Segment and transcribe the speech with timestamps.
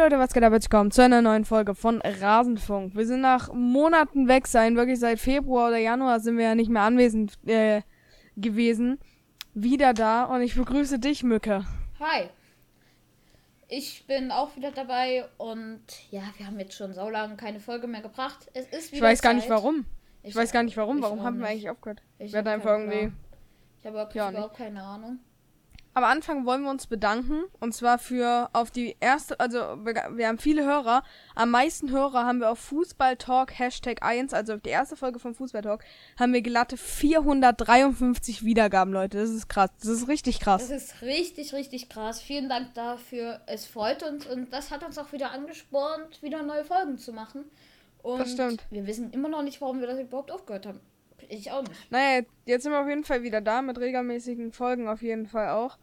[0.00, 0.54] Leute, was geht ab?
[0.54, 2.96] Jetzt kommen zu einer neuen Folge von Rasenfunk.
[2.96, 6.70] Wir sind nach Monaten weg sein, wirklich seit Februar oder Januar sind wir ja nicht
[6.70, 7.82] mehr anwesend äh,
[8.34, 8.98] gewesen.
[9.52, 11.66] Wieder da und ich begrüße dich, Mücke.
[11.98, 12.30] Hi.
[13.68, 17.86] Ich bin auch wieder dabei und ja, wir haben jetzt schon so lange keine Folge
[17.86, 18.50] mehr gebracht.
[18.54, 19.36] Es ist wieder Ich weiß gar Zeit.
[19.36, 19.84] nicht warum.
[20.22, 21.02] Ich, Ich weiß gar nicht warum.
[21.02, 22.02] Warum haben wir eigentlich aufgehört?
[22.18, 23.12] Ich wir hatten hab einfach irgendwie.
[23.80, 25.18] Ich habe wirklich Ja, überhaupt keine Ahnung.
[25.92, 30.38] Am Anfang wollen wir uns bedanken und zwar für auf die erste, also wir, haben
[30.38, 31.02] viele Hörer.
[31.34, 35.18] Am meisten Hörer haben wir auf Fußball Talk Hashtag 1, also auf die erste Folge
[35.18, 35.82] von Fußball Talk,
[36.16, 39.18] haben wir glatte 453 Wiedergaben, Leute.
[39.18, 39.70] Das ist krass.
[39.80, 40.68] Das ist richtig krass.
[40.68, 42.22] Das ist richtig, richtig krass.
[42.22, 43.40] Vielen Dank dafür.
[43.46, 47.44] Es freut uns und das hat uns auch wieder angespornt, wieder neue Folgen zu machen.
[48.02, 48.62] Und Das stimmt.
[48.70, 50.80] wir wissen immer noch nicht, warum wir das überhaupt aufgehört haben.
[51.28, 51.90] Ich auch nicht.
[51.90, 55.50] Naja, jetzt sind wir auf jeden Fall wieder da mit regelmäßigen Folgen auf jeden Fall
[55.50, 55.78] auch.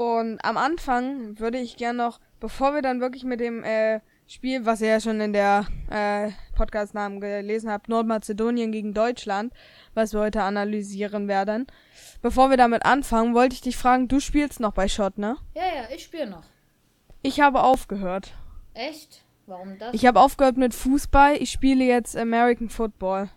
[0.00, 4.64] Und am Anfang würde ich gern noch, bevor wir dann wirklich mit dem äh, Spiel,
[4.64, 9.52] was ihr ja schon in der äh, Podcast-Namen gelesen habt, Nordmazedonien gegen Deutschland,
[9.92, 11.66] was wir heute analysieren werden.
[12.22, 15.36] Bevor wir damit anfangen, wollte ich dich fragen, du spielst noch bei Shot, ne?
[15.54, 16.44] Ja, ja, ich spiele noch.
[17.20, 18.32] Ich habe aufgehört.
[18.72, 19.22] Echt?
[19.44, 19.92] Warum das?
[19.92, 23.28] Ich habe aufgehört mit Fußball, ich spiele jetzt American Football.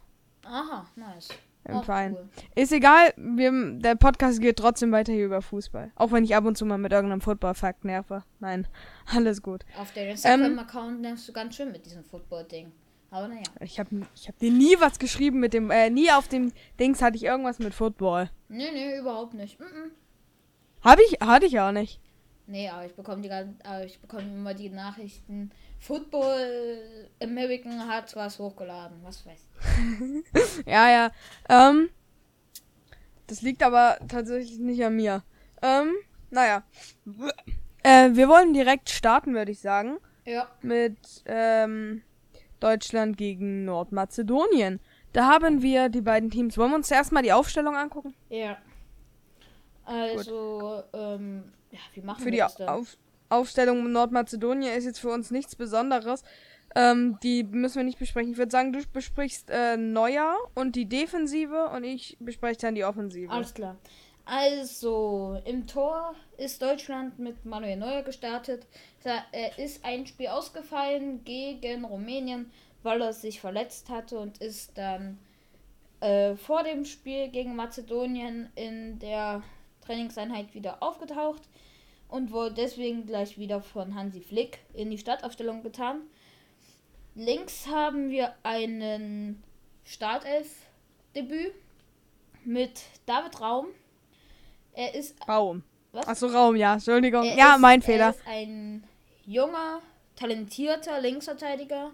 [0.45, 1.27] Aha, nice.
[1.65, 2.13] Im Auch Verein.
[2.13, 2.29] cool.
[2.55, 5.91] Ist egal, wir, der Podcast geht trotzdem weiter hier über Fußball.
[5.95, 8.23] Auch wenn ich ab und zu mal mit irgendeinem Football-Fakt nerve.
[8.39, 8.67] Nein,
[9.15, 9.63] alles gut.
[9.79, 12.71] Auf der Ähm, Instagram-Account nimmst du ganz schön mit diesem Football-Ding.
[13.11, 13.43] Aber naja.
[13.61, 17.01] Ich habe ich hab dir nie was geschrieben mit dem, äh, nie auf dem Dings
[17.01, 18.29] hatte ich irgendwas mit Football.
[18.49, 19.59] Nee, nee, überhaupt nicht.
[19.59, 19.91] Mm -mm.
[20.81, 22.01] Hab ich, hatte ich auch nicht.
[22.45, 23.29] Nee, aber ich bekomme die
[23.85, 25.51] ich bekomme immer die Nachrichten.
[25.83, 28.97] Football American hat was hochgeladen.
[29.03, 30.65] Was weiß ich.
[30.65, 31.11] Ja, ja.
[31.49, 31.89] Ähm,
[33.27, 35.23] das liegt aber tatsächlich nicht an mir.
[35.61, 35.93] Ähm,
[36.29, 36.63] naja.
[37.83, 39.97] Äh, wir wollen direkt starten, würde ich sagen.
[40.25, 40.47] Ja.
[40.61, 42.01] mit ähm,
[42.61, 44.79] Deutschland gegen Nordmazedonien.
[45.11, 46.57] Da haben wir die beiden Teams.
[46.57, 48.15] Wollen wir uns zuerst mal die Aufstellung angucken?
[48.29, 48.57] Ja.
[49.83, 52.69] Also, ähm, ja, wie machen Für wir das denn?
[52.69, 52.95] Auf
[53.33, 56.23] Aufstellung Nordmazedonien ist jetzt für uns nichts Besonderes.
[56.75, 58.31] Ähm, die müssen wir nicht besprechen.
[58.31, 62.83] Ich würde sagen, du besprichst äh, Neuer und die Defensive und ich bespreche dann die
[62.83, 63.31] Offensive.
[63.31, 63.77] Alles klar.
[64.25, 68.65] Also, im Tor ist Deutschland mit Manuel Neuer gestartet.
[69.03, 72.49] Er ist ein Spiel ausgefallen gegen Rumänien,
[72.83, 75.19] weil er sich verletzt hatte und ist dann
[75.99, 79.43] äh, vor dem Spiel gegen Mazedonien in der
[79.85, 81.41] Trainingseinheit wieder aufgetaucht
[82.13, 86.01] und wurde deswegen gleich wieder von Hansi Flick in die Startaufstellung getan.
[87.15, 89.41] Links haben wir einen
[89.83, 91.55] Startelf-Debüt
[92.45, 93.65] mit David Raum.
[94.73, 95.63] Er ist Raum.
[95.91, 96.07] was?
[96.07, 96.73] Achso, Raum, ja.
[96.73, 97.23] Entschuldigung.
[97.23, 98.09] Er ja, ist, mein Er Fehler.
[98.11, 98.83] ist ein
[99.25, 99.81] junger,
[100.15, 101.93] talentierter Linksverteidiger,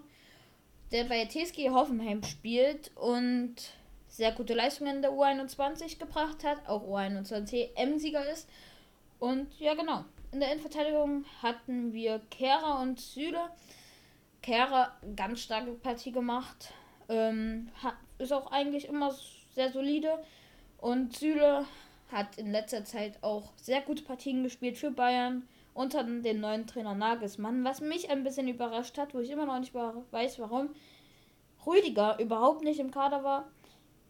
[0.92, 3.56] der bei TSG Hoffenheim spielt und
[4.10, 8.50] sehr gute Leistungen in der U21 gebracht hat, auch U21 M-Sieger ist.
[9.20, 10.06] Und ja, genau.
[10.32, 13.50] In der Innenverteidigung hatten wir Kehrer und Süle.
[14.42, 16.74] Kehrer, ganz starke Partie gemacht.
[17.10, 19.14] Ähm, hat, ist auch eigentlich immer
[19.56, 20.20] sehr solide.
[20.78, 21.66] Und Süle
[22.12, 26.96] hat in letzter Zeit auch sehr gute Partien gespielt für Bayern unter dem neuen Trainer
[26.96, 30.70] Nagelsmann, was mich ein bisschen überrascht hat, wo ich immer noch nicht weiß, warum
[31.66, 33.48] Rüdiger überhaupt nicht im Kader war.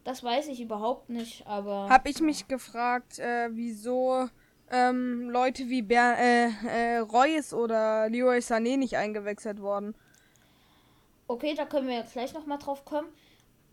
[0.03, 4.30] Das weiß ich überhaupt nicht, aber Hab ich mich gefragt, äh, wieso
[4.72, 9.96] ähm, Leute wie Ber äh, äh, Reus oder Leroy Sané nicht eingewechselt wurden.
[11.28, 13.08] okay, da können wir jetzt gleich noch mal drauf kommen.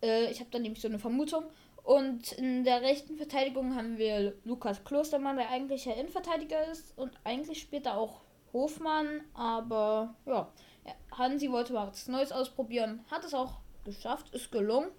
[0.03, 1.45] Äh, ich habe da nämlich so eine Vermutung.
[1.83, 6.99] Und in der rechten Verteidigung haben wir Lukas Klostermann, der eigentlich der Innenverteidiger ist.
[6.99, 9.23] Und eigentlich spielt da auch Hofmann.
[9.35, 10.51] Aber ja,
[10.85, 13.05] ja, Hansi wollte mal was Neues ausprobieren.
[13.11, 14.91] Hat es auch geschafft, ist gelungen.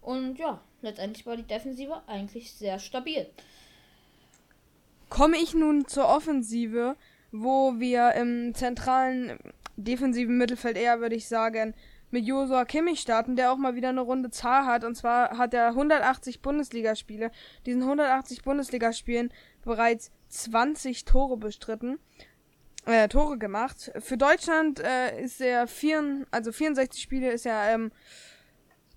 [0.00, 3.26] Und ja, letztendlich war die Defensive eigentlich sehr stabil.
[5.14, 6.96] Komme ich nun zur Offensive,
[7.30, 9.38] wo wir im zentralen
[9.76, 11.72] defensiven Mittelfeld eher, würde ich sagen,
[12.10, 14.82] mit Josua Kimmich starten, der auch mal wieder eine Runde Zahl hat.
[14.82, 17.30] Und zwar hat er 180 Bundesligaspiele.
[17.64, 19.32] Diesen 180 Bundesligaspielen
[19.62, 22.00] bereits 20 Tore bestritten.
[22.84, 23.92] Äh, Tore gemacht.
[24.00, 27.92] Für Deutschland äh, ist er vier, also 64 Spiele ist er ähm,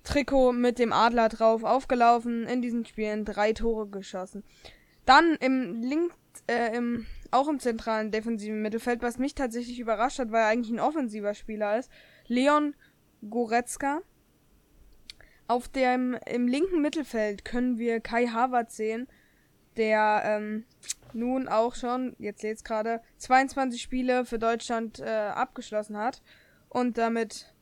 [0.03, 2.47] Trikot mit dem Adler drauf aufgelaufen.
[2.47, 4.43] In diesen Spielen drei Tore geschossen.
[5.07, 6.11] Dann im Link,
[6.47, 10.73] äh, im, auch im zentralen defensiven Mittelfeld, was mich tatsächlich überrascht hat, weil er eigentlich
[10.73, 11.89] ein offensiver Spieler ist.
[12.27, 12.75] Leon
[13.27, 14.01] Goretzka.
[15.47, 19.07] Auf dem, im linken Mittelfeld können wir Kai Havertz sehen,
[19.77, 20.65] der, ähm,
[21.13, 26.21] nun auch schon, jetzt jetzt gerade, 22 Spiele für Deutschland äh, abgeschlossen hat
[26.67, 27.53] und damit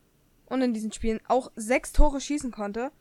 [0.48, 2.92] und in diesen Spielen auch sechs Tore schießen konnte.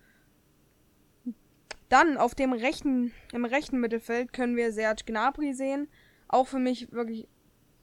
[1.88, 5.88] Dann auf dem rechten, im rechten Mittelfeld können wir Serge Gnabry sehen.
[6.28, 7.28] Auch für mich wirklich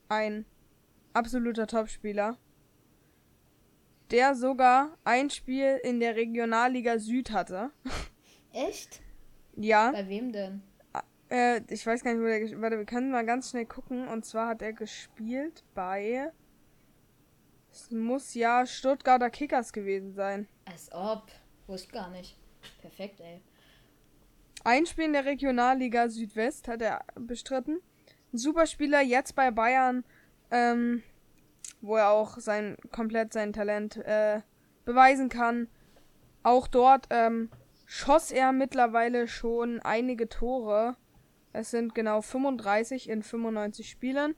[0.09, 0.45] ein
[1.13, 2.37] absoluter Topspieler.
[4.09, 7.71] Der sogar ein Spiel in der Regionalliga Süd hatte.
[8.53, 9.01] Echt?
[9.55, 9.91] Ja.
[9.91, 10.61] Bei wem denn?
[11.29, 14.07] Äh, ich weiß gar nicht, wo der gespielt Warte, wir können mal ganz schnell gucken.
[14.07, 16.31] Und zwar hat er gespielt bei.
[17.71, 20.49] Es muss ja Stuttgarter Kickers gewesen sein.
[20.65, 21.31] Als ob.
[21.67, 22.37] Wusste gar nicht.
[22.81, 23.41] Perfekt, ey.
[24.63, 27.81] Ein Spiel in der Regionalliga Südwest hat er bestritten.
[28.31, 30.03] Ein Superspieler jetzt bei Bayern,
[30.51, 31.01] ähm,
[31.81, 34.41] wo er auch sein komplett sein Talent äh,
[34.85, 35.67] beweisen kann.
[36.43, 37.49] Auch dort ähm,
[37.85, 40.95] schoss er mittlerweile schon einige Tore.
[41.53, 44.35] Es sind genau 35 in 95 Spielen.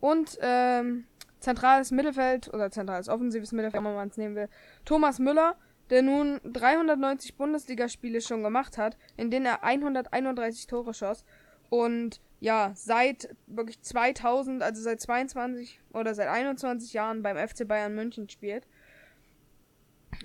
[0.00, 1.06] Und ähm,
[1.38, 4.48] zentrales Mittelfeld oder zentrales offensives Mittelfeld, wenn man es nehmen will.
[4.84, 5.56] Thomas Müller,
[5.90, 11.24] der nun 390 Bundesligaspiele schon gemacht hat, in denen er 131 Tore schoss.
[11.70, 17.94] Und ja, seit wirklich 2000, also seit 22 oder seit 21 Jahren beim FC Bayern
[17.94, 18.66] München spielt.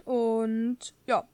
[0.05, 1.27] Und ja.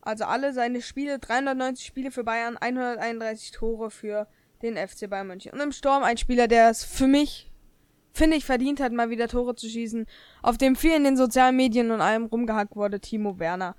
[0.00, 4.26] Also alle seine Spiele, 390 Spiele für Bayern, 131 Tore für
[4.62, 5.52] den FC Bayern München.
[5.52, 7.47] Und im Sturm ein Spieler, der es für mich,
[8.12, 10.06] finde ich, verdient hat, mal wieder Tore zu schießen,
[10.42, 13.76] auf dem viel in den sozialen Medien und allem rumgehackt wurde, Timo Werner,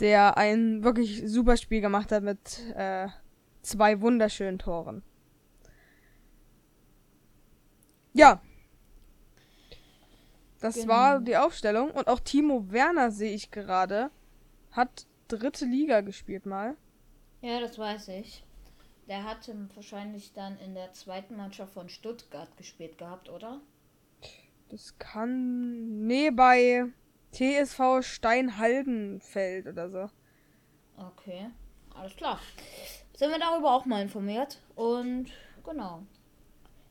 [0.00, 2.38] der ein wirklich super Spiel gemacht hat mit
[2.76, 3.08] äh,
[3.62, 5.02] zwei wunderschönen Toren.
[8.12, 8.40] Ja.
[10.60, 10.88] Das Genau.
[10.88, 11.90] war die Aufstellung.
[11.90, 14.10] Und auch Timo Werner sehe ich gerade.
[14.72, 16.76] Hat dritte Liga gespielt mal.
[17.40, 18.44] Ja, das weiß ich.
[19.08, 23.60] Der hatte wahrscheinlich dann in der zweiten Mannschaft von Stuttgart gespielt gehabt, oder?
[24.68, 26.06] Das kann.
[26.06, 26.84] Nee, bei
[27.32, 30.10] TSV Steinhaldenfeld oder so.
[30.98, 31.48] Okay,
[31.94, 32.38] alles klar.
[33.14, 34.60] Sind wir darüber auch mal informiert.
[34.74, 35.30] Und
[35.64, 36.02] genau.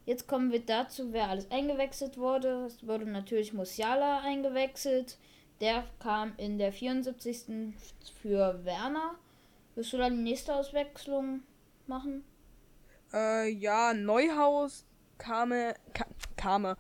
[0.05, 2.65] Jetzt kommen wir dazu, wer alles eingewechselt wurde.
[2.65, 5.17] Es wurde natürlich Musiala eingewechselt.
[5.59, 7.73] Der kam in der 74.
[8.21, 9.15] für Werner.
[9.75, 11.43] Wirst du dann die nächste Auswechslung
[11.87, 12.23] machen?
[13.13, 14.85] Äh, ja, Neuhaus
[15.17, 15.51] kam.
[15.93, 16.05] Ka,
[16.35, 16.75] kam.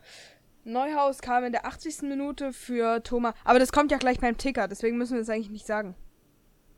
[0.63, 2.03] Neuhaus kam in der 80.
[2.03, 3.33] Minute für Thomas.
[3.45, 5.95] Aber das kommt ja gleich beim Ticker, deswegen müssen wir es eigentlich nicht sagen.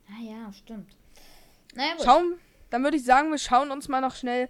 [0.07, 0.95] Ah ja, stimmt.
[1.75, 2.05] Naja, gut.
[2.05, 2.39] Schauen,
[2.69, 4.47] dann würde ich sagen, wir schauen uns mal noch schnell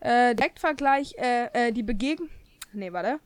[0.00, 2.30] äh, Direktvergleich, äh, äh, die Begegnung.
[2.72, 3.20] Nee, warte.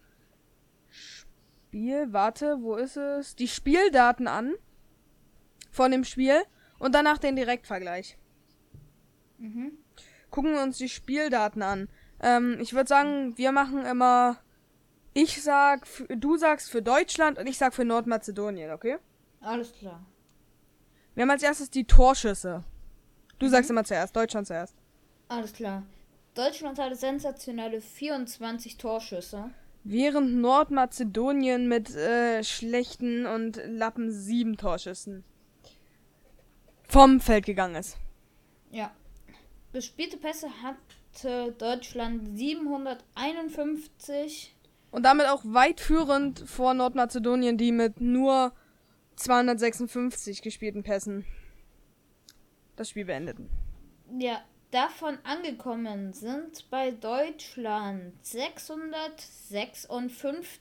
[0.90, 3.35] Spiel, warte, wo ist es?
[3.35, 4.55] Die Spieldaten an.
[5.70, 6.43] Von dem Spiel.
[6.79, 8.19] Und danach den Direktvergleich.
[9.38, 9.73] Mhm.
[10.31, 11.88] Gucken wir uns die Spieldaten an.
[12.20, 14.38] Ähm, ich würde sagen, wir machen immer.
[15.14, 18.99] Ich sag, du sagst für Deutschland und ich sag für Nordmazedonien, okay?
[19.40, 20.05] Alles klar.
[21.14, 22.62] Wir haben als erstes die Torschüsse.
[23.38, 24.76] Du sagst immer zuerst, Deutschland zuerst.
[25.29, 25.82] Alles klar.
[26.35, 29.50] Deutschland hatte sensationelle 24 Torschüsse.
[29.82, 35.25] Während Nordmazedonien mit äh, schlechten und Lappen sieben Torschüssen
[36.88, 37.97] vom Feld gegangen ist.
[38.71, 38.92] Ja.
[39.73, 44.55] Gespielte Pässe hatte Deutschland 751.
[44.91, 48.55] Und damit auch weit führend vor Nordmazedonien, die mit nur
[49.17, 51.27] 256 gespielten Pässen
[52.77, 53.51] das Spiel beendeten.
[54.19, 60.61] Ja, davon angekommen sind bei Deutschland 665,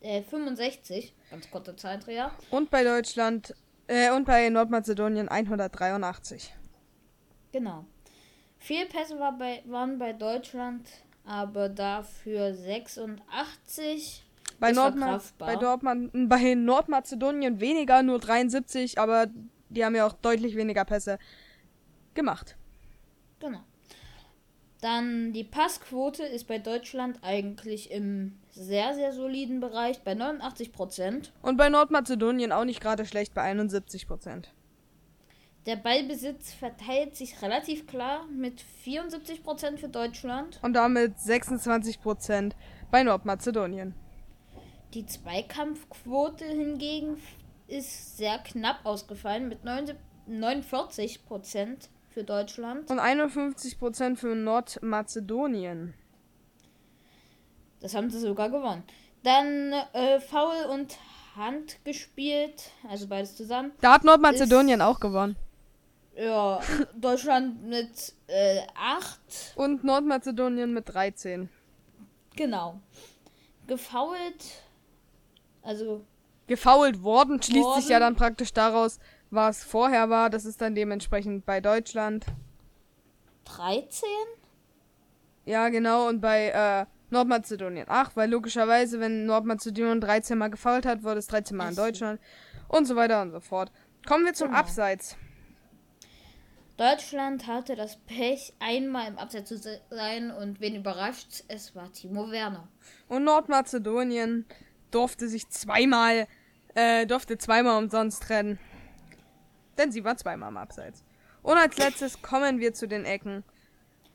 [0.00, 2.30] äh, 65, ganz kurze Zeitdreher.
[2.50, 3.54] Und bei Deutschland,
[3.86, 6.54] äh, und bei Nordmazedonien 183.
[7.52, 7.84] Genau.
[8.58, 10.88] Vier Pässe war bei, waren bei Deutschland,
[11.24, 14.24] aber dafür 86.
[14.58, 19.26] Bei, Nordma bei, Dortmund, bei Nordmazedonien weniger, nur 73, aber
[19.68, 21.18] die haben ja auch deutlich weniger Pässe
[22.14, 22.56] gemacht.
[23.40, 23.60] Genau.
[24.80, 31.32] Dann die Passquote ist bei Deutschland eigentlich im sehr, sehr soliden Bereich bei 89 Prozent.
[31.42, 34.52] Und bei Nordmazedonien auch nicht gerade schlecht bei 71 Prozent.
[35.66, 40.60] Der Ballbesitz verteilt sich relativ klar mit 74 Prozent für Deutschland.
[40.62, 42.54] Und damit 26 Prozent
[42.90, 43.94] bei Nordmazedonien.
[44.94, 47.20] Die Zweikampfquote hingegen
[47.66, 52.90] ist sehr knapp ausgefallen mit 79 49 Prozent für Deutschland.
[52.90, 55.94] Und 51 Prozent für Nordmazedonien.
[57.80, 58.82] Das haben sie sogar gewonnen.
[59.22, 60.98] Dann äh, Foul und
[61.36, 63.72] Hand gespielt, also beides zusammen.
[63.80, 65.36] Da hat Nordmazedonien auch gewonnen.
[66.16, 66.60] Ja,
[66.94, 69.54] Deutschland mit äh, 8.
[69.56, 71.48] Und Nordmazedonien mit 13.
[72.34, 72.80] Genau.
[73.66, 74.62] Gefault.
[75.62, 76.04] Also.
[76.46, 77.80] Gefault worden schließt worden.
[77.80, 78.98] sich ja dann praktisch daraus,
[79.30, 80.30] was vorher war.
[80.30, 82.24] Das ist dann dementsprechend bei Deutschland.
[83.44, 84.08] 13?
[85.44, 86.08] Ja, genau.
[86.08, 91.26] Und bei äh, Nordmazedonien 8, weil logischerweise, wenn Nordmazedonien 13 Mal gefault hat, wurde es
[91.26, 92.20] 13 Mal in Deutschland.
[92.68, 93.70] Und so weiter und so fort.
[94.06, 94.60] Kommen wir zum genau.
[94.60, 95.16] Abseits.
[96.76, 102.30] Deutschland hatte das Pech, einmal im Abseits zu sein und wen überrascht, es war Timo
[102.30, 102.68] Werner.
[103.08, 104.44] Und Nordmazedonien
[104.90, 106.26] durfte sich zweimal,
[106.74, 108.58] äh, durfte zweimal umsonst rennen.
[109.78, 111.02] Denn sie war zweimal im Abseits.
[111.42, 113.42] Und als letztes kommen wir zu den Ecken.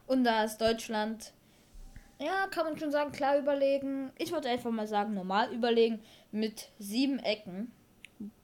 [0.06, 1.34] Und da ist Deutschland,
[2.20, 4.12] ja, kann man schon sagen, klar überlegen.
[4.20, 7.72] Ich würde einfach mal sagen, normal überlegen mit sieben Ecken.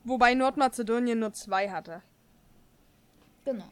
[0.03, 2.01] Wobei Nordmazedonien nur zwei hatte.
[3.45, 3.65] Genau.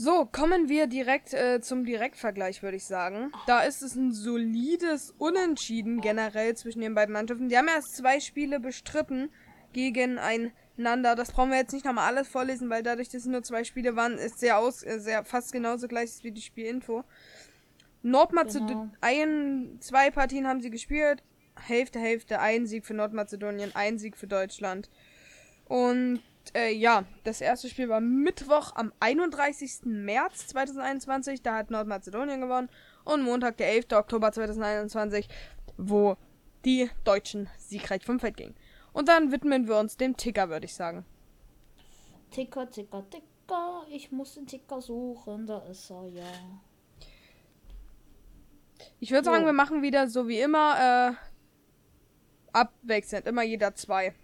[0.00, 3.32] So, kommen wir direkt äh, zum Direktvergleich, würde ich sagen.
[3.48, 7.48] Da ist es ein solides Unentschieden generell zwischen den beiden Mannschaften.
[7.48, 9.28] Die haben erst zwei Spiele bestritten
[9.72, 11.16] gegeneinander.
[11.16, 13.96] Das brauchen wir jetzt nicht nochmal alles vorlesen, weil dadurch, dass es nur zwei Spiele
[13.96, 17.02] waren, ist sehr aus, äh, sehr fast genauso gleich wie die Spielinfo.
[18.04, 19.80] Nordmazedonien, genau.
[19.80, 21.24] zwei Partien haben sie gespielt.
[21.56, 24.90] Hälfte, Hälfte, ein Sieg für Nordmazedonien, ein Sieg für Deutschland.
[25.64, 26.22] Und
[26.54, 29.80] äh, ja, das erste Spiel war Mittwoch am 31.
[29.84, 31.42] März 2021.
[31.42, 32.68] Da hat Nordmazedonien gewonnen.
[33.04, 33.92] Und Montag, der 11.
[33.92, 35.28] Oktober 2021,
[35.76, 36.16] wo
[36.64, 38.54] die Deutschen siegreich vom Feld gingen.
[38.92, 41.04] Und dann widmen wir uns dem Ticker, würde ich sagen.
[42.30, 43.86] Ticker, Ticker, Ticker.
[43.90, 45.46] Ich muss den Ticker suchen.
[45.46, 46.24] Da ist er, ja.
[49.00, 51.14] Ich würde sagen, wir machen wieder so wie immer äh,
[52.52, 53.26] abwechselnd.
[53.26, 54.14] Immer jeder zwei.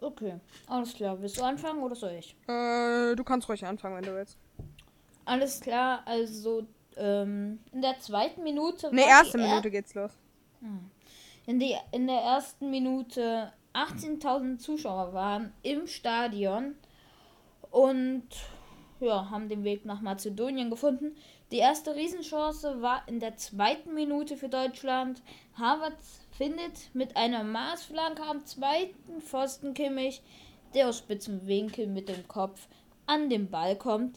[0.00, 0.34] Okay,
[0.66, 1.20] alles klar.
[1.20, 2.34] Willst du anfangen oder soll ich?
[2.48, 4.38] Äh, du kannst ruhig anfangen, wenn du willst.
[5.24, 6.66] Alles klar, also
[6.96, 8.94] ähm, in der zweiten Minute.
[8.94, 10.12] Ne, erste Minute er geht's los.
[10.60, 10.90] Hm.
[11.46, 16.74] In, die, in der ersten Minute 18.000 Zuschauer waren im Stadion
[17.70, 18.28] und
[19.00, 21.16] ja, haben den Weg nach Mazedonien gefunden.
[21.50, 25.20] Die erste Riesenchance war in der zweiten Minute für Deutschland.
[25.54, 25.96] Harvard
[26.30, 30.22] findet mit einer Maßflanke am zweiten Pfosten Kimmich,
[30.74, 32.68] der aus spitzem Winkel mit dem Kopf
[33.06, 34.16] an den Ball kommt.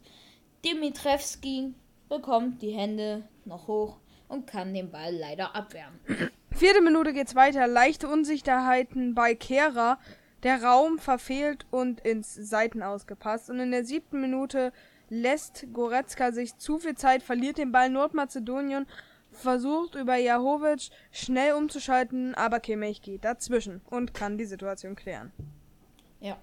[0.63, 1.73] Dimitrewski
[2.07, 3.97] bekommt die Hände noch hoch
[4.27, 5.99] und kann den Ball leider abwehren.
[6.51, 7.65] Vierte Minute geht's weiter.
[7.65, 9.97] Leichte Unsicherheiten bei Kehrer.
[10.43, 13.49] Der Raum verfehlt und ins Seiten ausgepasst.
[13.49, 14.71] Und in der siebten Minute
[15.13, 18.85] lässt Goretzka sich zu viel Zeit, verliert den Ball Nordmazedonien
[19.33, 25.31] versucht über Jahovic schnell umzuschalten, aber Kimmich geht dazwischen und kann die Situation klären.
[26.19, 26.37] Ja.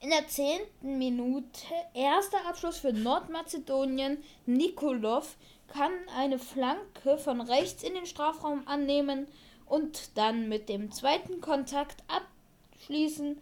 [0.00, 1.48] In der zehnten Minute
[1.94, 4.18] erster Abschluss für Nordmazedonien.
[4.46, 5.36] Nikolov
[5.68, 9.28] kann eine Flanke von rechts in den Strafraum annehmen
[9.64, 13.40] und dann mit dem zweiten Kontakt abschließen.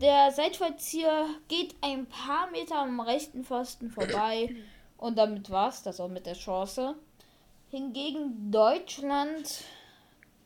[0.00, 4.56] Der Seitfallzieher geht ein paar Meter am rechten Pfosten vorbei
[4.96, 6.94] und damit war es das auch mit der Chance.
[7.70, 9.62] Hingegen Deutschland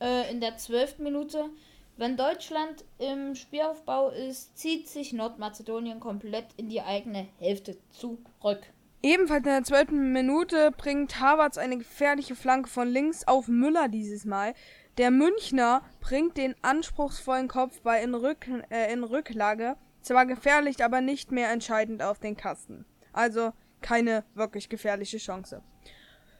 [0.01, 1.51] äh, in der zwölften Minute.
[1.97, 8.67] Wenn Deutschland im Spielaufbau ist, zieht sich Nordmazedonien komplett in die eigene Hälfte zurück.
[9.05, 14.25] Ebenfalls in der zwölften Minute bringt Havertz eine gefährliche Flanke von links auf Müller dieses
[14.25, 14.55] Mal.
[14.97, 19.77] Der Münchner bringt den anspruchsvollen Kopfball in, Rück, äh, in Rücklage.
[20.03, 22.85] Zwar gefährlich, aber nicht mehr entscheidend auf den Kasten.
[23.13, 25.63] Also keine wirklich gefährliche Chance.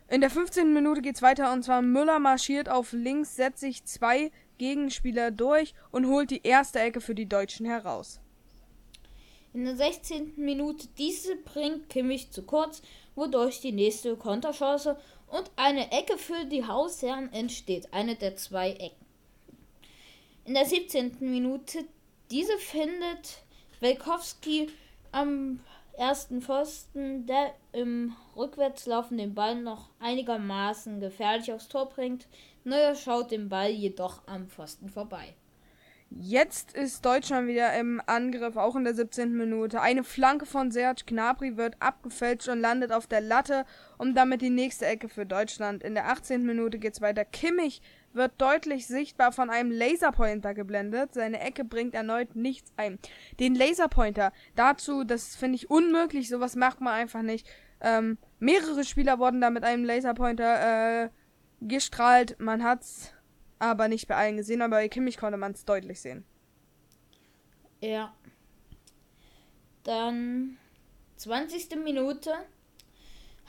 [0.09, 0.73] In der 15.
[0.73, 6.07] Minute geht's weiter und zwar Müller marschiert auf links, setzt sich zwei Gegenspieler durch und
[6.07, 8.21] holt die erste Ecke für die Deutschen heraus.
[9.55, 10.35] In der 16.
[10.37, 12.83] Minute diese bringt Kimmich zu kurz,
[13.15, 14.97] wodurch die nächste Konterchance
[15.35, 19.05] und eine Ecke für die Hausherren entsteht, eine der zwei Ecken.
[20.45, 21.17] In der 17.
[21.21, 21.85] Minute
[22.31, 23.43] diese findet
[23.81, 24.71] Welkowski
[25.11, 25.59] am
[25.97, 32.29] ersten Pfosten, der im Rückwärtslaufen den Ball noch einigermaßen gefährlich aufs Tor bringt.
[32.63, 35.35] Neuer schaut den Ball jedoch am Pfosten vorbei.
[36.17, 39.37] Jetzt ist Deutschland wieder im Angriff, auch in der 17.
[39.37, 39.81] Minute.
[39.81, 43.65] Eine Flanke von Serge Gnabry wird abgefälscht und landet auf der Latte,
[43.99, 45.83] um damit die nächste Ecke für Deutschland.
[45.83, 46.47] In der 18.
[46.47, 47.25] Minute geht's weiter.
[47.25, 51.15] Kimmich wird deutlich sichtbar von einem Laserpointer geblendet.
[51.15, 53.01] Seine Ecke bringt erneut nichts ein.
[53.41, 56.29] Den Laserpointer dazu, das finde ich unmöglich.
[56.29, 57.49] Sowas macht man einfach nicht.
[57.81, 61.11] Ähm, mehrere Spieler wurden da mit einem Laserpointer äh,
[61.61, 62.37] gestrahlt.
[62.39, 63.14] Man hat's
[63.65, 66.25] aber nicht bei allen gesehen, aber bei Kimmich konnte man es deutlich sehen.
[67.81, 68.15] Ja.
[69.83, 70.57] Dann
[71.17, 71.77] 20.
[71.83, 72.33] Minute.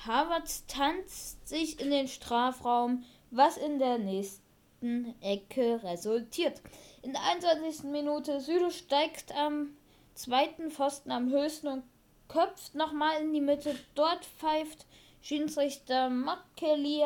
[0.05, 6.62] Harvard tanzt sich in den Strafraum, was in der nächsten Ecke resultiert.
[7.01, 7.84] In der 21.
[7.91, 9.75] Minute Süle steigt am
[10.13, 11.84] zweiten Pfosten am höchsten und
[12.27, 13.75] köpft nochmal in die Mitte.
[13.95, 14.86] Dort pfeift
[15.22, 17.01] Schiedsrichter Makeli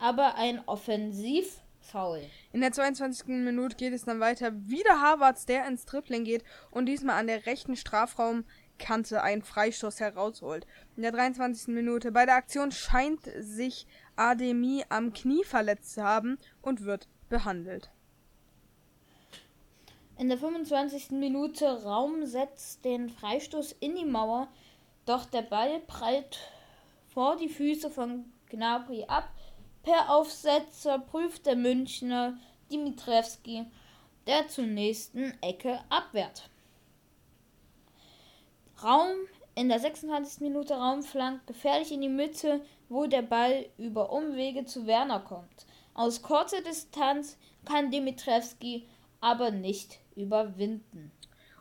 [0.00, 2.22] aber ein Offensivfoul.
[2.52, 3.28] In der 22.
[3.28, 4.52] Minute geht es dann weiter.
[4.68, 10.66] Wieder Harvards, der ins Tripling geht und diesmal an der rechten Strafraumkante einen Freistoß herausholt.
[10.96, 11.68] In der 23.
[11.74, 13.86] Minute bei der Aktion scheint sich
[14.16, 17.90] Ademi am Knie verletzt zu haben und wird behandelt.
[20.18, 21.12] In der 25.
[21.12, 24.48] Minute Raum setzt den Freistoß in die Mauer,
[25.06, 26.40] doch der Ball prallt
[27.06, 29.30] vor die Füße von Gnabry ab.
[29.82, 32.38] Per Aufsetzer prüft der Münchner
[32.70, 33.66] Dimitrewski,
[34.26, 36.50] der zur nächsten Ecke abwehrt.
[38.82, 39.10] Raum
[39.54, 40.40] in der 26.
[40.40, 45.66] Minute Raumflank gefährlich in die Mitte, wo der Ball über Umwege zu Werner kommt.
[45.94, 48.86] Aus kurzer Distanz kann Dimitrewski
[49.20, 51.10] aber nicht überwinden.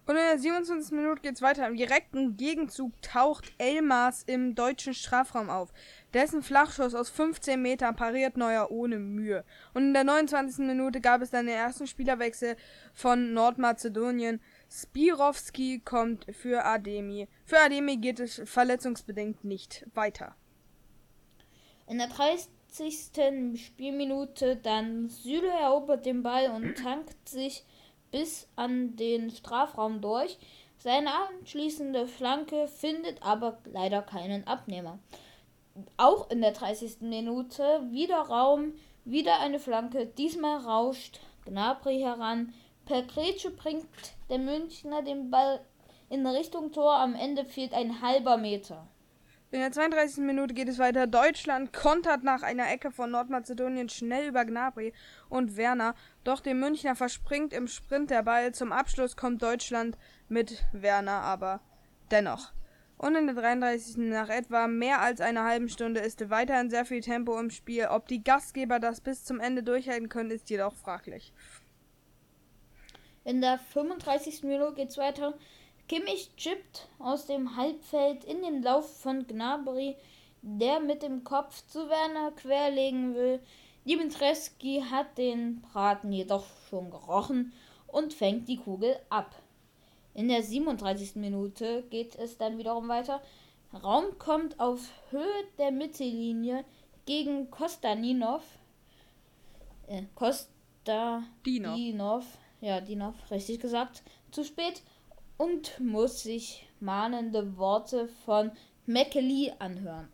[0.06, 0.92] Und in der 27.
[0.92, 1.68] Minute geht es weiter.
[1.68, 5.74] Im direkten Gegenzug taucht Elmas im deutschen Strafraum auf.
[6.14, 9.44] Dessen Flachschuss aus 15 Metern pariert Neuer ohne Mühe.
[9.74, 10.66] Und in der 29.
[10.66, 12.56] Minute gab es dann den ersten Spielerwechsel
[12.94, 14.40] von Nordmazedonien.
[14.70, 17.28] Spirovski kommt für Ademi.
[17.46, 20.36] Für Ademi geht es verletzungsbedingt nicht weiter.
[21.88, 23.60] In der 30.
[23.60, 27.66] Spielminute dann Süle erobert den Ball und tankt sich
[28.12, 30.38] bis an den Strafraum durch.
[30.78, 35.00] Seine anschließende Flanke findet aber leider keinen Abnehmer.
[35.98, 37.01] Auch in der 30.
[37.01, 38.74] Minute wieder Raum,
[39.05, 40.05] wieder eine Flanke.
[40.05, 42.53] Diesmal rauscht Gnabry heran.
[42.86, 43.88] Per Grätsche bringt
[44.29, 45.60] der Münchner den Ball
[46.10, 46.96] in Richtung Tor.
[46.96, 48.87] Am Ende fehlt ein halber Meter.
[49.50, 50.25] In der 32.
[50.25, 51.07] Minute geht es weiter.
[51.07, 54.92] Deutschland kontert nach einer Ecke von Nordmazedonien schnell über Gnabry
[55.29, 55.96] und Werner.
[56.25, 58.53] Doch dem Münchner verspringt im Sprint der Ball.
[58.53, 61.61] Zum Abschluss kommt Deutschland mit Werner aber
[62.11, 62.51] dennoch.
[62.98, 63.98] Und in der 33.
[63.98, 67.88] nach etwa mehr als einer halben Stunde ist weiterhin sehr viel Tempo im Spiel.
[67.92, 71.31] Ob die Gastgeber das bis zum Ende durchhalten können, ist jedoch fraglich.
[73.24, 74.44] In der 35.
[74.44, 75.38] Minute es weiter.
[75.88, 79.96] Kimmich chippt aus dem Halbfeld in den Lauf von Gnabry,
[80.42, 83.40] der mit dem Kopf zu Werner querlegen will.
[83.86, 87.53] Dimitreski hat den Braten jedoch schon gerochen
[87.88, 89.33] und fängt die Kugel ab.
[90.18, 91.16] In der 37.
[91.18, 93.22] Minute geht es dann wiederum weiter.
[93.84, 96.66] Raum kommt auf Höhe der Mittellinie
[97.06, 98.42] gegen Kostaninov.
[99.86, 102.25] Äh, Kosta Dinov.
[102.62, 104.01] Ja, Dinov, richtig gesagt.
[104.32, 104.82] Zu spät
[105.38, 108.50] und muss sich mahnende Worte von
[108.88, 110.08] Mekeli anhören.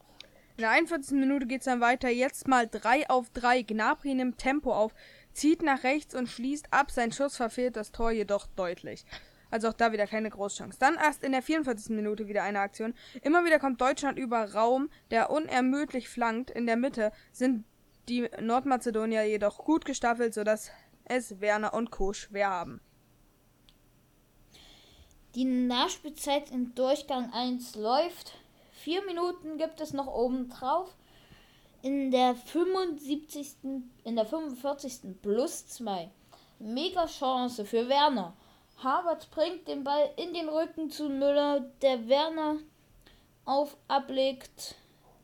[0.58, 1.18] In der 41.
[1.18, 2.10] Minute geht es dann weiter.
[2.10, 3.62] Jetzt mal 3 auf 3.
[3.62, 4.94] Gnabry nimmt Tempo auf,
[5.32, 6.92] zieht nach rechts und schließt ab.
[6.92, 9.06] Sein Schuss verfehlt das Tor jedoch deutlich.
[9.54, 10.80] Also auch da wieder keine Großchance.
[10.80, 11.96] Dann erst in der 44.
[11.96, 12.96] Minute wieder eine Aktion.
[13.22, 16.50] Immer wieder kommt Deutschland über Raum, der unermüdlich flankt.
[16.50, 17.64] In der Mitte sind
[18.10, 20.72] die Nordmazedonier jedoch gut gestaffelt, sodass
[21.06, 22.14] es Werner und Co.
[22.14, 22.82] schwer haben.
[25.36, 28.34] Die Nachspielzeit in Durchgang 1 läuft.
[28.72, 30.98] Vier Minuten gibt es noch oben drauf.
[31.84, 33.58] In der 75.
[34.04, 35.22] in der 45.
[35.22, 36.10] plus 2.
[36.58, 38.36] Mega Chance für Werner.
[38.84, 42.58] Harvard bringt den Ball in den Rücken zu Müller, der Werner
[43.46, 44.76] auf ablegt,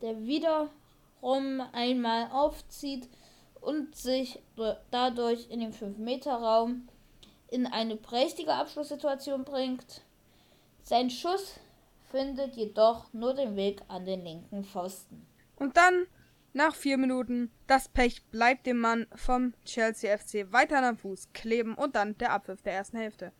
[0.01, 3.09] der wiederum einmal aufzieht
[3.61, 4.39] und sich
[4.91, 6.87] dadurch in den 5-Meter-Raum
[7.49, 10.03] in eine prächtige Abschlusssituation bringt.
[10.83, 11.59] Sein Schuss
[12.11, 15.25] findet jedoch nur den Weg an den linken Pfosten.
[15.57, 16.07] Und dann,
[16.53, 21.75] nach vier Minuten, das Pech bleibt dem Mann vom Chelsea FC weiter am Fuß kleben
[21.75, 23.33] und dann der Abpfiff der ersten Hälfte.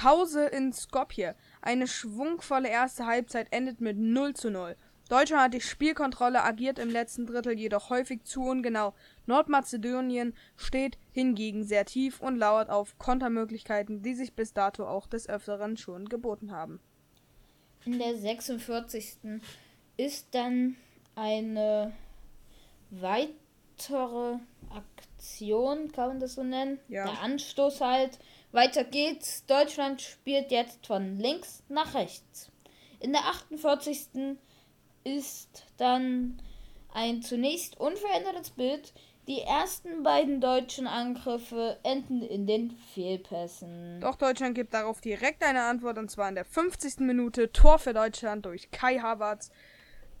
[0.00, 1.34] Pause in Skopje.
[1.60, 4.74] Eine schwungvolle erste Halbzeit endet mit 0 zu 0.
[5.10, 8.94] Deutschland hat die Spielkontrolle, agiert im letzten Drittel jedoch häufig zu ungenau.
[9.26, 15.28] Nordmazedonien steht hingegen sehr tief und lauert auf Kontermöglichkeiten, die sich bis dato auch des
[15.28, 16.80] Öfteren schon geboten haben.
[17.84, 19.18] In der 46.
[19.98, 20.76] ist dann
[21.14, 21.92] eine
[22.88, 24.38] weitere
[24.70, 26.78] Aktion, kann man das so nennen?
[26.88, 27.04] Ja.
[27.04, 28.18] Der Anstoß halt.
[28.52, 29.44] Weiter geht's.
[29.46, 32.50] Deutschland spielt jetzt von links nach rechts.
[32.98, 34.36] In der 48
[35.04, 36.42] ist dann
[36.92, 38.92] ein zunächst unverändertes Bild.
[39.28, 44.00] Die ersten beiden deutschen Angriffe enden in den Fehlpässen.
[44.00, 47.00] Doch Deutschland gibt darauf direkt eine Antwort und zwar in der 50.
[47.00, 49.52] Minute Tor für Deutschland durch Kai Havertz.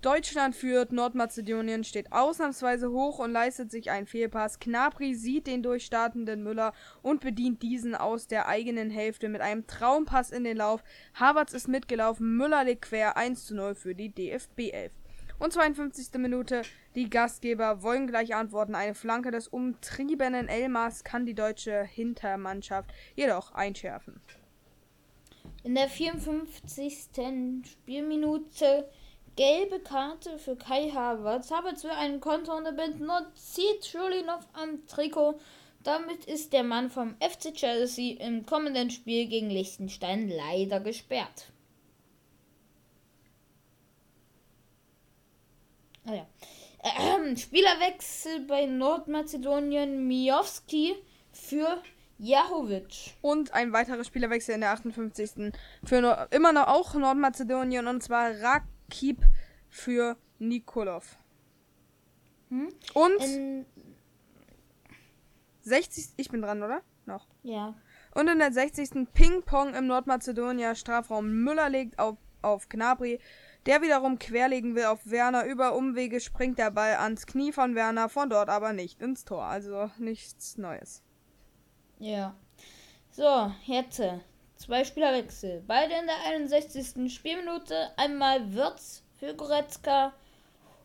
[0.02, 4.58] Deutschland führt, Nordmazedonien steht ausnahmsweise hoch und leistet sich einen Fehlpass.
[4.58, 10.30] Knapri sieht den durchstartenden Müller und bedient diesen aus der eigenen Hälfte mit einem Traumpass
[10.30, 10.82] in den Lauf.
[11.12, 14.92] Havertz ist mitgelaufen, Müller legt quer 1 zu 0 für die DFB 11.
[15.38, 16.18] Und 52.
[16.18, 16.62] Minute,
[16.94, 18.74] die Gastgeber wollen gleich antworten.
[18.74, 24.22] Eine Flanke des umtriebenen Elmas kann die deutsche Hintermannschaft jedoch einschärfen.
[25.62, 27.10] In der 54.
[27.70, 28.88] Spielminute
[29.40, 31.50] Gelbe Karte für Kai Havertz.
[31.50, 32.66] Havertz will einen Konter und
[33.34, 35.40] zieht Schulinov am Trikot.
[35.82, 41.50] Damit ist der Mann vom FC Chelsea im kommenden Spiel gegen Liechtenstein leider gesperrt.
[46.04, 46.26] Ah ja.
[46.82, 50.96] Ähm, Spielerwechsel bei Nordmazedonien Miowski
[51.32, 51.82] für
[52.18, 53.14] Jahovic.
[53.22, 55.54] Und ein weiterer Spielerwechsel in der 58.
[55.82, 59.24] für no immer noch auch Nordmazedonien und zwar Rak Keep
[59.70, 61.16] für Nikolov.
[62.50, 62.68] Hm?
[62.94, 63.66] Und in
[65.62, 66.14] 60.
[66.16, 66.82] Ich bin dran, oder?
[67.06, 67.26] Noch.
[67.42, 67.74] Ja.
[68.14, 69.12] Und in der 60.
[69.12, 73.20] Ping-Pong im Nordmazedonier Strafraum Müller legt auf, auf Gnabry.
[73.66, 75.44] Der wiederum querlegen will auf Werner.
[75.44, 79.44] Über Umwege springt der Ball ans Knie von Werner, von dort aber nicht ins Tor.
[79.44, 81.02] Also nichts Neues.
[81.98, 82.34] Ja.
[83.10, 84.02] So, jetzt
[84.60, 85.64] Zwei Spielerwechsel.
[85.66, 87.10] Beide in der 61.
[87.10, 87.88] Spielminute.
[87.96, 90.12] Einmal Wirtz für Goretzka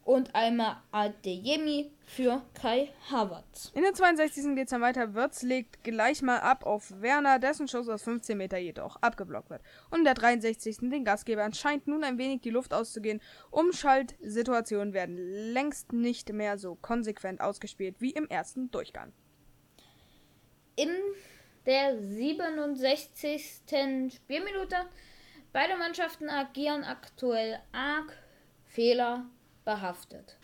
[0.06, 3.74] und einmal Adeyemi für Kai Havertz.
[3.76, 4.56] In der 62.
[4.56, 5.14] geht es dann weiter.
[5.14, 9.62] Wirtz legt gleich mal ab auf Werner, dessen Schuss aus 15 Meter jedoch abgeblockt wird.
[9.90, 10.78] Und in der 63.
[10.78, 13.20] den Gastgebern scheint nun ein wenig die Luft auszugehen.
[13.52, 19.12] Umschaltsituationen werden längst nicht mehr so konsequent ausgespielt wie im ersten Durchgang.
[20.78, 20.92] In
[21.66, 24.14] der 67.
[24.14, 24.76] Spielminute.
[25.52, 28.12] Beide Mannschaften agieren aktuell arg
[28.66, 30.38] fehlerbehaftet.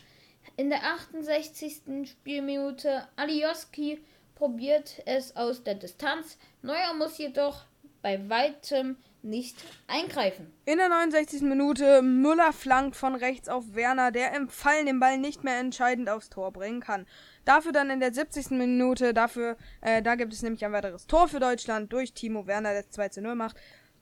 [0.57, 2.09] In der 68.
[2.09, 4.03] Spielminute Alioski
[4.35, 6.37] probiert es aus der Distanz.
[6.61, 7.65] Neuer muss jedoch
[8.01, 9.55] bei weitem nicht
[9.87, 10.51] eingreifen.
[10.65, 11.43] In der 69.
[11.43, 16.09] Minute Müller flankt von rechts auf Werner, der im Fallen den Ball nicht mehr entscheidend
[16.09, 17.05] aufs Tor bringen kann.
[17.45, 18.51] Dafür dann in der 70.
[18.51, 22.73] Minute, dafür, äh, da gibt es nämlich ein weiteres Tor für Deutschland durch Timo Werner,
[22.73, 23.57] der 2 zu 0 macht.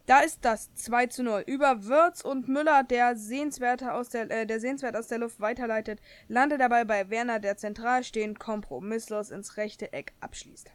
[0.05, 1.43] Da ist das 2 zu 0.
[1.45, 5.99] Über Würz und Müller, der sehenswert aus der, äh, der sehenswert aus der Luft weiterleitet,
[6.27, 10.71] landet dabei bei Werner, der zentral stehend kompromisslos ins rechte Eck abschließt.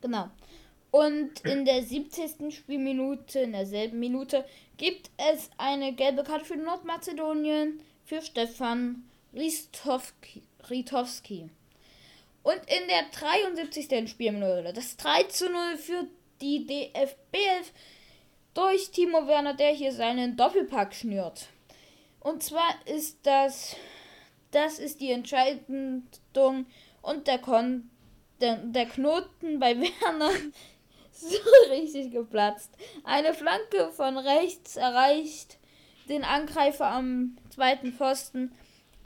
[0.00, 0.30] Genau.
[0.90, 2.52] Und in der 70.
[2.54, 4.44] Spielminute, in derselben Minute,
[4.76, 10.42] gibt es eine gelbe Karte für Nordmazedonien für Stefan Ristowski.
[12.42, 14.08] Und in der 73.
[14.10, 16.06] Spielminute das 3 zu 0 für
[16.40, 17.72] die DFB 11
[18.54, 21.46] durch Timo Werner, der hier seinen Doppelpack schnürt.
[22.20, 23.76] Und zwar ist das,
[24.50, 26.06] das ist die Entscheidung
[27.00, 27.90] und der, Kon,
[28.40, 30.30] der, der Knoten bei Werner
[31.12, 31.36] so
[31.70, 32.70] richtig geplatzt.
[33.04, 35.58] Eine Flanke von rechts erreicht
[36.08, 38.52] den Angreifer am zweiten Pfosten.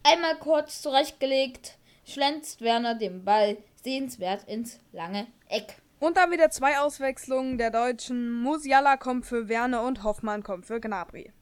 [0.09, 5.83] Einmal kurz zurechtgelegt, schlänzt Werner den Ball sehenswert ins lange Eck.
[5.99, 8.31] Und dann wieder zwei Auswechslungen der Deutschen.
[8.31, 11.33] Musiala kommt für Werner und Hoffmann kommt für Gnabry.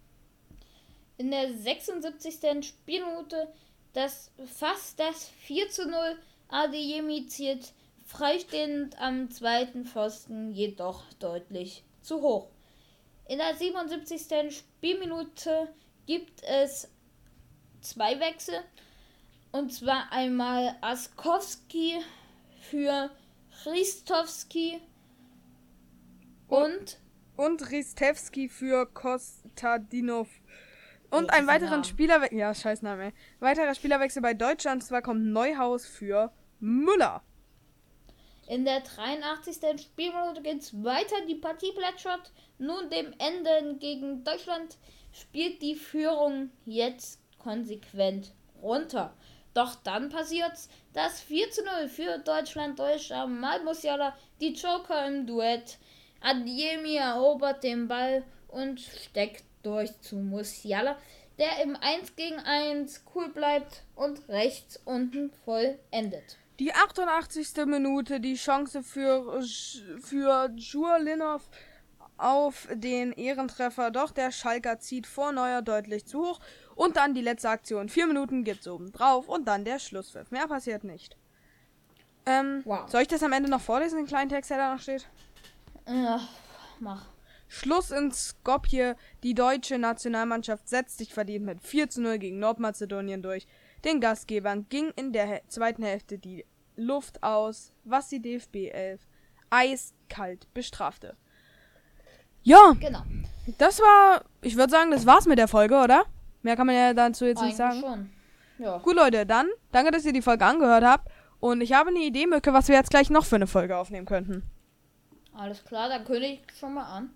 [1.19, 2.67] In der 76.
[2.67, 3.53] Spielminute
[3.93, 7.75] das fast das 4 zu 0 Adeyemi zielt
[8.07, 12.49] freistehend am zweiten Pfosten jedoch deutlich zu hoch.
[13.29, 14.57] In der 77.
[14.57, 15.69] Spielminute
[16.07, 16.89] gibt es
[17.85, 18.57] zwei Wechsel.
[19.53, 22.01] Und zwar einmal Askowski
[22.61, 23.11] für
[23.63, 24.81] Christowski
[26.49, 26.99] und
[27.37, 30.29] und Ristewski für Kostadinov.
[31.11, 32.39] Und ein weiterer Spielerwechsel.
[32.39, 33.13] Ja, scheiß Name.
[33.41, 34.83] Weiterer Spielerwechsel bei Deutschland.
[34.83, 37.23] Und zwar kommt Neuhaus für Müller.
[38.49, 39.81] In der 83.
[39.81, 41.17] Spielminute geht es weiter.
[41.29, 44.77] Die Partie plätschert nun dem Ende gegen Deutschland.
[45.13, 49.15] Spielt die Führung jetzt konsequent runter.
[49.53, 50.69] Doch dann passiert's.
[50.93, 52.79] Das 4 zu 0 für Deutschland.
[52.79, 55.79] Deutscher Mal Musiala, die Joker im Duett.
[56.21, 60.97] Adiemi erobert den Ball und steckt durch zu Musiala,
[61.39, 66.39] der im 1 gegen 1 cool bleibt und rechts unten voll endet.
[66.59, 67.67] Die 88.
[67.67, 69.43] Minute, die Chance für,
[70.01, 71.43] für Jurlinov
[72.17, 76.41] auf den Ehrentreffer, doch der Schalker zieht vor Neuer deutlich zu hoch.
[76.75, 77.89] Und dann die letzte Aktion.
[77.89, 80.31] Vier Minuten gibt's oben drauf und dann der Schlusspfiff.
[80.31, 81.17] Mehr passiert nicht.
[82.27, 82.89] Ähm, Wow.
[82.91, 85.09] Soll ich das am Ende noch vorlesen, den kleinen Text, der da noch steht?
[85.87, 86.21] Ja,
[86.81, 87.07] mach.
[87.49, 88.97] Schluss in Skopje.
[89.23, 93.47] Die deutsche Nationalmannschaft setzt sich verdient mit 4 zu 0 gegen Nordmazedonien durch.
[93.85, 99.07] Den Gastgebern ging in der Hä- zweiten Hälfte die Luft aus, was die DFB 11
[99.51, 101.17] eiskalt bestrafte.
[102.43, 103.03] Ja, Genau.
[103.59, 106.05] das war, ich würde sagen, das war's mit der Folge, oder?
[106.45, 107.81] Mehr kann man ja dazu jetzt nicht sagen.
[107.81, 108.11] schon.
[108.59, 108.79] Ja.
[108.79, 111.09] Gut, Leute, dann danke, dass ihr die Folge angehört habt.
[111.41, 114.07] Und ich habe eine Idee, Mücke, was wir jetzt gleich noch für eine Folge aufnehmen
[114.07, 114.43] könnten.
[115.33, 117.11] Alles klar, dann kündige ich schon mal an.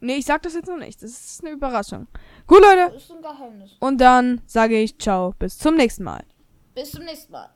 [0.00, 1.02] Nee, ich sag das jetzt noch nicht.
[1.02, 2.08] Das ist eine Überraschung.
[2.46, 2.92] Gut, Leute.
[2.92, 3.76] Das ist ein Geheimnis.
[3.80, 5.34] Und dann sage ich ciao.
[5.38, 6.24] Bis zum nächsten Mal.
[6.74, 7.53] Bis zum nächsten Mal.